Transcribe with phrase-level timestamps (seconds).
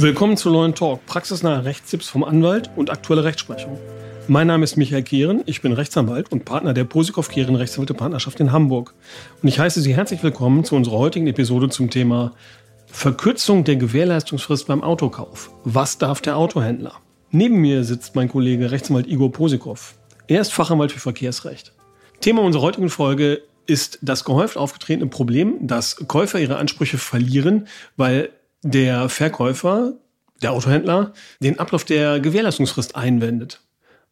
[0.00, 3.76] Willkommen zu neuen Talk, praxisnahe Rechtstipps vom Anwalt und aktuelle Rechtsprechung.
[4.28, 8.38] Mein Name ist Michael Kehren, ich bin Rechtsanwalt und Partner der Posikow Kehren Rechtsanwälte Partnerschaft
[8.38, 8.94] in Hamburg.
[9.42, 12.32] Und ich heiße Sie herzlich willkommen zu unserer heutigen Episode zum Thema
[12.86, 15.50] Verkürzung der Gewährleistungsfrist beim Autokauf.
[15.64, 16.92] Was darf der Autohändler?
[17.32, 19.94] Neben mir sitzt mein Kollege Rechtsanwalt Igor Posikow.
[20.28, 21.72] Er ist Fachanwalt für Verkehrsrecht.
[22.20, 28.30] Thema unserer heutigen Folge ist das gehäuft aufgetretene Problem, dass Käufer ihre Ansprüche verlieren, weil
[28.62, 29.92] der Verkäufer,
[30.42, 33.60] der Autohändler, den Ablauf der Gewährleistungsfrist einwendet.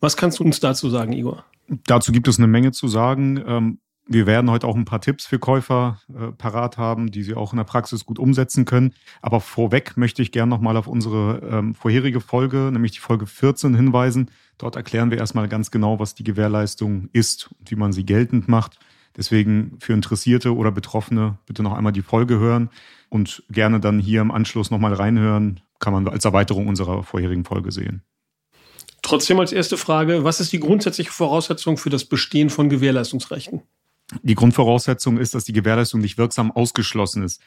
[0.01, 1.45] Was kannst du uns dazu sagen, Igor?
[1.87, 3.81] Dazu gibt es eine Menge zu sagen.
[4.09, 7.53] Wir werden heute auch ein paar Tipps für Käufer äh, parat haben, die sie auch
[7.53, 8.95] in der Praxis gut umsetzen können.
[9.21, 13.75] Aber vorweg möchte ich gerne nochmal auf unsere ähm, vorherige Folge, nämlich die Folge 14,
[13.75, 14.31] hinweisen.
[14.59, 18.47] Dort erklären wir erstmal ganz genau, was die Gewährleistung ist und wie man sie geltend
[18.47, 18.79] macht.
[19.17, 22.71] Deswegen für Interessierte oder Betroffene bitte noch einmal die Folge hören
[23.09, 25.61] und gerne dann hier im Anschluss nochmal reinhören.
[25.81, 28.03] Kann man als Erweiterung unserer vorherigen Folge sehen.
[29.03, 33.63] Trotzdem als erste Frage, was ist die grundsätzliche Voraussetzung für das Bestehen von Gewährleistungsrechten?
[34.23, 37.43] Die Grundvoraussetzung ist, dass die Gewährleistung nicht wirksam ausgeschlossen ist.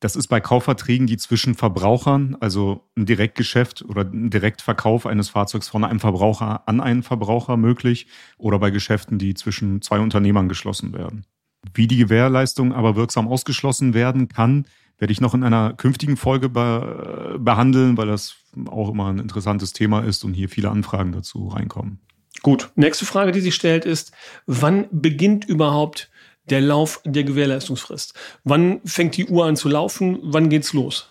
[0.00, 5.68] Das ist bei Kaufverträgen, die zwischen Verbrauchern, also ein Direktgeschäft oder ein Direktverkauf eines Fahrzeugs
[5.68, 10.92] von einem Verbraucher an einen Verbraucher möglich oder bei Geschäften, die zwischen zwei Unternehmern geschlossen
[10.92, 11.24] werden.
[11.72, 14.66] Wie die Gewährleistung aber wirksam ausgeschlossen werden kann,
[14.98, 19.72] werde ich noch in einer künftigen Folge be behandeln, weil das auch immer ein interessantes
[19.72, 21.98] Thema ist und hier viele Anfragen dazu reinkommen.
[22.42, 24.12] Gut, nächste Frage, die sich stellt, ist,
[24.46, 26.10] wann beginnt überhaupt
[26.50, 28.14] der Lauf der Gewährleistungsfrist?
[28.44, 30.18] Wann fängt die Uhr an zu laufen?
[30.22, 31.10] Wann geht's los?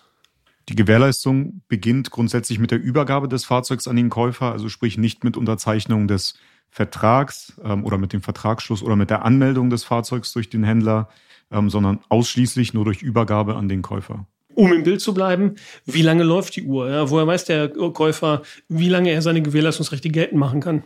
[0.68, 5.22] Die Gewährleistung beginnt grundsätzlich mit der Übergabe des Fahrzeugs an den Käufer, also sprich nicht
[5.22, 6.34] mit Unterzeichnung des
[6.70, 11.08] Vertrags ähm, oder mit dem Vertragsschluss oder mit der Anmeldung des Fahrzeugs durch den Händler,
[11.50, 14.26] ähm, sondern ausschließlich nur durch Übergabe an den Käufer.
[14.54, 16.88] Um im Bild zu bleiben, wie lange läuft die Uhr?
[16.88, 20.84] Ja, woher weiß der Käufer, wie lange er seine Gewährleistungsrechte geltend machen kann?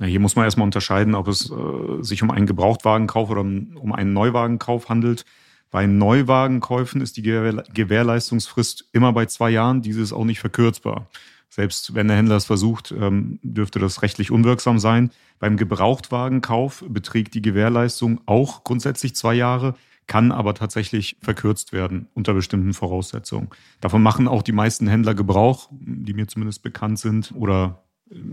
[0.00, 3.92] Ja, hier muss man erstmal unterscheiden, ob es äh, sich um einen Gebrauchtwagenkauf oder um
[3.92, 5.26] einen Neuwagenkauf handelt.
[5.70, 9.82] Bei Neuwagenkäufen ist die Gewähr Gewährleistungsfrist immer bei zwei Jahren.
[9.82, 11.06] Diese ist auch nicht verkürzbar.
[11.50, 15.10] Selbst wenn der Händler es versucht, ähm, dürfte das rechtlich unwirksam sein.
[15.38, 19.74] Beim Gebrauchtwagenkauf beträgt die Gewährleistung auch grundsätzlich zwei Jahre
[20.06, 23.48] kann aber tatsächlich verkürzt werden unter bestimmten Voraussetzungen.
[23.80, 27.84] Davon machen auch die meisten Händler Gebrauch, die mir zumindest bekannt sind oder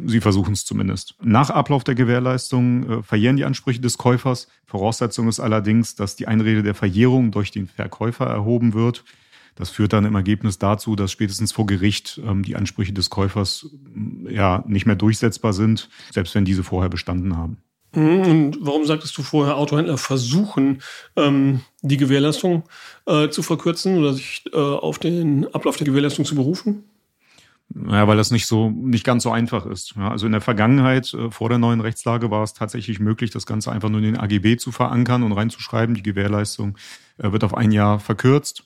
[0.08, 1.16] Sie versuchen es zumindest.
[1.22, 4.48] Nach Ablauf der Gewährleistung äh, verjähren die Ansprüche des Käufers.
[4.66, 9.04] Voraussetzung ist allerdings, dass die Einrede der Verjährung durch den Verkäufer erhoben wird.
[9.56, 13.68] Das führt dann im Ergebnis dazu, dass spätestens vor Gericht ähm, die Ansprüche des Käufers
[14.30, 17.58] ja nicht mehr durchsetzbar sind, selbst wenn diese vorher bestanden haben.
[17.96, 20.82] Mhm, und warum sagtest du vorher, Autohändler versuchen,
[21.16, 22.64] ähm, die Gewährleistung
[23.06, 26.84] äh, zu verkürzen oder sich äh, auf den Ablauf der Gewährleistung zu berufen?
[27.76, 29.96] Ja, weil das nicht so, nicht ganz so einfach ist.
[29.98, 33.46] Ja, also in der Vergangenheit, äh, vor der neuen Rechtslage, war es tatsächlich möglich, das
[33.46, 35.94] Ganze einfach nur in den AGB zu verankern und reinzuschreiben.
[35.94, 36.78] Die Gewährleistung
[37.18, 38.64] äh, wird auf ein Jahr verkürzt.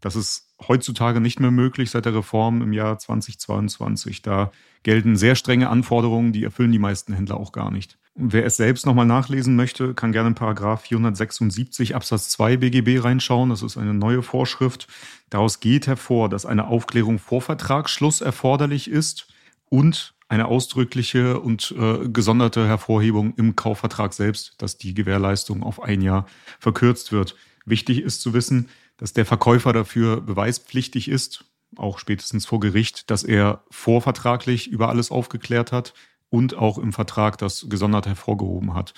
[0.00, 4.20] Das ist heutzutage nicht mehr möglich seit der Reform im Jahr 2022.
[4.20, 4.52] Da
[4.82, 7.98] gelten sehr strenge Anforderungen, die erfüllen die meisten Händler auch gar nicht.
[8.14, 13.48] Wer es selbst nochmal nachlesen möchte, kann gerne in Paragraph 476 Absatz 2 BGB reinschauen.
[13.48, 14.86] Das ist eine neue Vorschrift.
[15.30, 19.28] Daraus geht hervor, dass eine Aufklärung vor Vertragsschluss erforderlich ist
[19.70, 26.02] und eine ausdrückliche und äh, gesonderte Hervorhebung im Kaufvertrag selbst, dass die Gewährleistung auf ein
[26.02, 26.26] Jahr
[26.58, 27.34] verkürzt wird.
[27.64, 28.68] Wichtig ist zu wissen,
[28.98, 31.46] dass der Verkäufer dafür beweispflichtig ist,
[31.76, 35.94] auch spätestens vor Gericht, dass er vorvertraglich über alles aufgeklärt hat
[36.32, 38.94] und auch im Vertrag das gesondert hervorgehoben hat.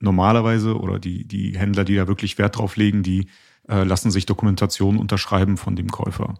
[0.00, 3.26] Normalerweise oder die, die Händler, die da wirklich Wert drauf legen, die
[3.68, 6.34] äh, lassen sich Dokumentationen unterschreiben von dem Käufer.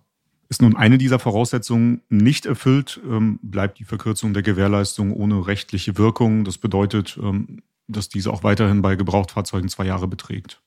[0.50, 5.96] Ist nun eine dieser Voraussetzungen nicht erfüllt, ähm, bleibt die Verkürzung der Gewährleistung ohne rechtliche
[5.96, 6.44] Wirkung.
[6.44, 10.60] Das bedeutet, ähm, dass diese auch weiterhin bei Gebrauchtfahrzeugen zwei Jahre beträgt.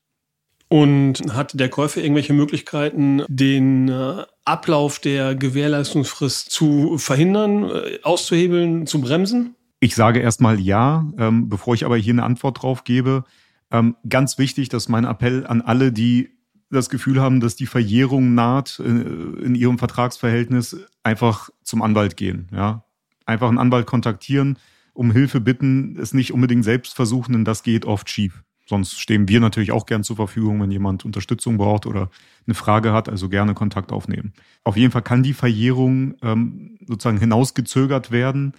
[0.66, 8.88] Und hat der Käufer irgendwelche Möglichkeiten, den äh, Ablauf der Gewährleistungsfrist zu verhindern, äh, auszuhebeln,
[8.88, 9.54] zu bremsen?
[9.80, 13.24] Ich sage erstmal ja, ähm, bevor ich aber hier eine Antwort drauf gebe.
[13.70, 16.30] Ähm, ganz wichtig, dass mein Appell an alle, die
[16.70, 22.48] das Gefühl haben, dass die Verjährung naht äh, in ihrem Vertragsverhältnis, einfach zum Anwalt gehen.
[22.52, 22.84] Ja?
[23.24, 24.58] Einfach einen Anwalt kontaktieren,
[24.94, 28.42] um Hilfe bitten, es nicht unbedingt selbst versuchen, denn das geht oft schief.
[28.66, 32.10] Sonst stehen wir natürlich auch gern zur Verfügung, wenn jemand Unterstützung braucht oder
[32.46, 34.34] eine Frage hat, also gerne Kontakt aufnehmen.
[34.62, 38.52] Auf jeden Fall kann die Verjährung ähm, sozusagen hinausgezögert werden.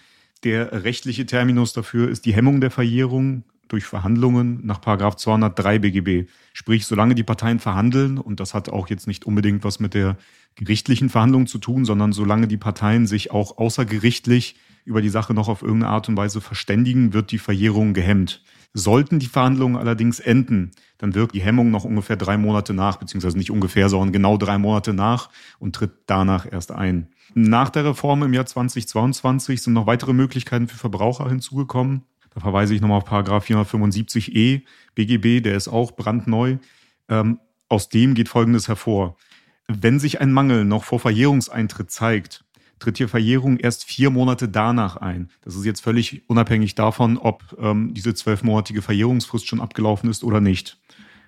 [0.44, 3.44] Der rechtliche Terminus dafür ist die Hemmung der Verjährung.
[3.69, 6.27] durch Verhandlungen nach 203 BGB.
[6.53, 10.18] Sprich, solange die Parteien verhandeln, und das hat auch jetzt nicht unbedingt was mit der
[10.56, 14.56] gerichtlichen Verhandlung zu tun, sondern solange die Parteien sich auch außergerichtlich
[14.89, 18.44] über die Sache noch auf irgendeine Art und Weise verständigen, wird die Verjährung gehemmt.
[18.74, 23.38] Sollten die Verhandlungen allerdings enden, dann wirkt die Hemmung noch ungefähr drei Monate nach, beziehungsweise
[23.38, 27.07] nicht ungefähr, sondern genau drei Monate nach und tritt danach erst ein.
[27.36, 32.03] Nach der Reform im Jahr 2022 sind noch weitere Möglichkeiten für Verbraucher hinzugekommen.
[32.33, 34.63] Da verweise ich nochmal auf Paragraph 475e
[34.95, 36.57] BGB, der ist auch brandneu.
[37.07, 39.18] Ähm, aus dem geht Folgendes hervor.
[39.68, 42.44] Wenn sich ein Mangel noch vor Verjährungseintritt zeigt,
[42.80, 45.30] tritt hier Verjährung erst vier Monate danach ein.
[45.44, 50.42] Das ist jetzt völlig unabhängig davon, ob ähm, diese zwölfmonatige Verjährungsfrist schon abgelaufen ist oder
[50.42, 50.78] nicht.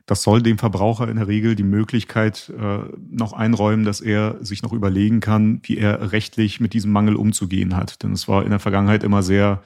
[0.06, 4.64] Das soll dem Verbraucher in der Regel die Möglichkeit äh, noch einräumen, dass er sich
[4.64, 8.02] noch überlegen kann, wie er rechtlich mit diesem Mangel umzugehen hat.
[8.04, 9.64] Denn es war in der Vergangenheit immer sehr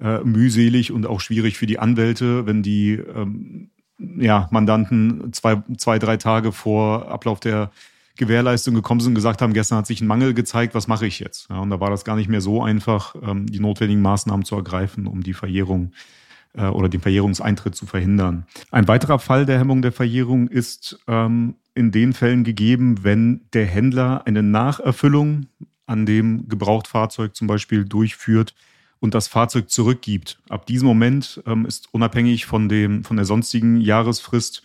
[0.00, 5.98] äh, mühselig und auch schwierig für die Anwälte, wenn die ähm, ja, Mandanten zwei, zwei,
[5.98, 7.70] drei Tage vor Ablauf der
[8.20, 11.18] Gewährleistung gekommen sind und gesagt haben, gestern hat sich ein Mangel gezeigt, was mache ich
[11.18, 11.48] jetzt?
[11.48, 14.54] Ja, und da war das gar nicht mehr so einfach, ähm, die notwendigen Maßnahmen zu
[14.56, 15.92] ergreifen, um die Verjährung
[16.52, 18.46] äh, oder den Verjährungseintritt zu verhindern.
[18.70, 23.64] Ein weiterer Fall der Hemmung der Verjährung ist ähm, in den Fällen gegeben, wenn der
[23.64, 25.46] Händler eine Nacherfüllung
[25.86, 28.54] an dem Gebrauchtfahrzeug zum Beispiel durchführt
[29.00, 30.38] und das Fahrzeug zurückgibt.
[30.50, 34.62] Ab diesem Moment ähm, ist unabhängig von, dem, von der sonstigen Jahresfrist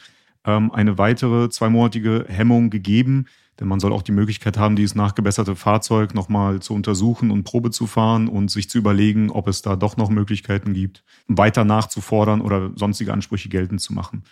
[0.48, 3.26] eine weitere zweimonatige Hemmung gegeben,
[3.60, 7.72] denn man soll auch die Möglichkeit haben, dieses nachgebesserte Fahrzeug nochmal zu untersuchen und Probe
[7.72, 12.42] zu fahren und sich zu überlegen, ob es da doch noch Möglichkeiten gibt, weiter nachzufordern
[12.42, 14.24] oder sonstige Ansprüche geltend zu machen.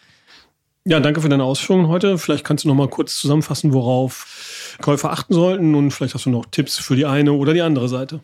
[0.85, 2.17] Ja, danke für deine Ausführungen heute.
[2.17, 6.29] Vielleicht kannst du noch mal kurz zusammenfassen, worauf Käufer achten sollten und vielleicht hast du
[6.29, 8.19] noch Tipps für die eine oder die andere Seite.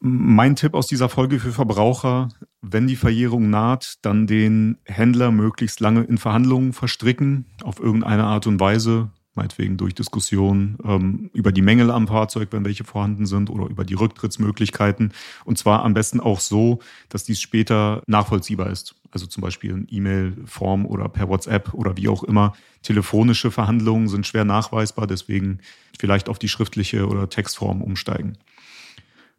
[0.00, 2.28] Mein Tipp aus dieser Folge für Verbraucher,
[2.60, 8.46] wenn die Verjährung naht, dann den Händler möglichst lange in Verhandlungen verstricken, auf irgendeine Art
[8.46, 13.50] und Weise, meinetwegen durch Diskussionen ähm, über die Mängel am Fahrzeug, wenn welche vorhanden sind,
[13.50, 15.12] oder über die Rücktrittsmöglichkeiten.
[15.44, 18.94] Und zwar am besten auch so, dass dies später nachvollziehbar ist.
[19.10, 22.54] Also zum Beispiel in E-Mail-Form oder per WhatsApp oder wie auch immer.
[22.82, 25.58] Telefonische Verhandlungen sind schwer nachweisbar, deswegen
[25.98, 28.38] vielleicht auf die schriftliche oder Textform umsteigen.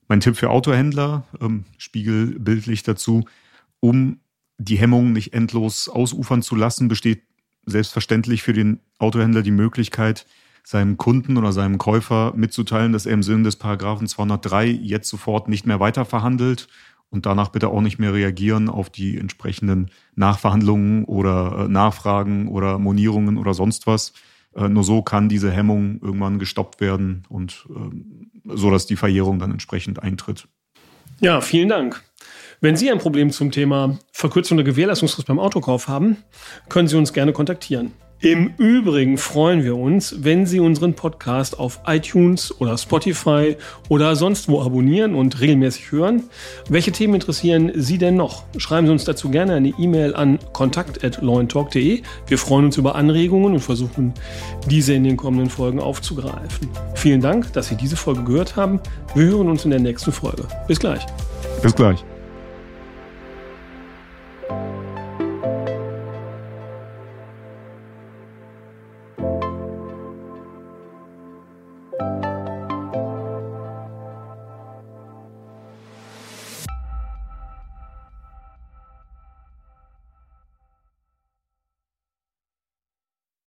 [0.07, 3.25] Mein Tipp für Autohändler, ähm, spiegelbildlich dazu,
[3.79, 4.19] um
[4.57, 7.23] die Hemmungen nicht endlos ausufern zu lassen, besteht
[7.65, 10.25] selbstverständlich für den Autohändler die Möglichkeit,
[10.63, 15.47] seinem Kunden oder seinem Käufer mitzuteilen, dass er im Sinne des Paragraphen 203 jetzt sofort
[15.47, 16.67] nicht mehr weiter verhandelt
[17.09, 22.79] und danach bitte auch nicht mehr reagieren auf die entsprechenden Nachverhandlungen oder äh, Nachfragen oder
[22.79, 24.13] Monierungen oder sonst was.
[24.55, 29.39] Äh, nur so kann diese Hemmung irgendwann gestoppt werden und äh, so, dass die Verjährung
[29.39, 30.47] dann entsprechend eintritt.
[31.19, 32.03] Ja, vielen Dank.
[32.65, 36.17] Wenn Sie ein Problem zum Thema Verkürzung der Gewährleistungsfrist beim Autokauf haben,
[36.67, 37.91] können Sie uns gerne kontaktieren.
[38.21, 43.55] Im Übrigen freuen wir uns, wenn Sie unseren Podcast auf iTunes oder Spotify
[43.87, 46.23] oder sonst wo abonnieren und regelmäßig hören.
[46.67, 48.45] Welche Themen interessieren Sie denn noch?
[48.57, 52.01] Schreiben Sie uns dazu gerne eine E-Mail an kontakt.lawtalk.de.
[52.25, 54.11] Wir freuen uns über Anregungen und versuchen,
[54.71, 56.67] diese in den kommenden Folgen aufzugreifen.
[56.95, 58.79] Vielen Dank, dass Sie diese Folge gehört haben.
[59.13, 60.47] Wir hören uns in der nächsten Folge.
[60.67, 61.05] Bis gleich.
[61.61, 62.03] Bis gleich.